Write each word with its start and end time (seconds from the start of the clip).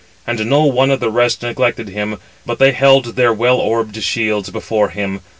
And 0.25 0.47
no 0.49 0.63
one 0.63 0.89
of 0.89 0.99
the 0.99 1.11
rest 1.11 1.43
neglected 1.43 1.89
him, 1.89 2.17
but 2.43 2.57
they 2.57 2.71
held 2.71 3.15
their 3.15 3.31
well 3.31 3.57
orbed 3.59 4.01
shields 4.01 4.49
before 4.49 4.89
him. 4.89 5.21